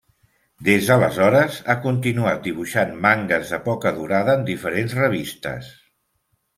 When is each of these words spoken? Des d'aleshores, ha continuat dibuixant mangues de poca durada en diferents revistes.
Des 0.69 0.87
d'aleshores, 0.87 1.59
ha 1.67 1.75
continuat 1.83 2.43
dibuixant 2.49 2.97
mangues 3.05 3.55
de 3.55 3.63
poca 3.69 3.95
durada 4.01 4.39
en 4.41 4.45
diferents 4.53 5.01
revistes. 5.05 5.75